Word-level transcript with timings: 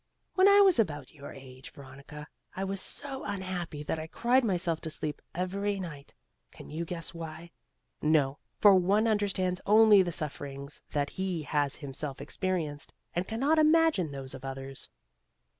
"When 0.33 0.47
I 0.47 0.61
was 0.61 0.79
about 0.79 1.13
your 1.13 1.31
age, 1.31 1.69
Veronica, 1.71 2.25
I 2.55 2.63
was 2.63 2.81
so 2.81 3.23
unhappy 3.23 3.83
that 3.83 3.99
I 3.99 4.07
cried 4.07 4.43
myself 4.43 4.81
to 4.81 4.89
sleep 4.89 5.21
every 5.35 5.79
night. 5.79 6.15
Can 6.49 6.71
you 6.71 6.85
guess 6.85 7.13
why? 7.13 7.51
No, 8.01 8.39
for 8.57 8.73
one 8.73 9.07
understands 9.07 9.61
only 9.67 10.01
the 10.01 10.11
sufferings 10.11 10.81
that 10.89 11.11
he 11.11 11.43
has 11.43 11.75
himself 11.75 12.19
experienced, 12.19 12.95
and 13.13 13.27
cannot 13.27 13.59
imagine 13.59 14.09
those 14.09 14.33
of 14.33 14.43
others. 14.43 14.89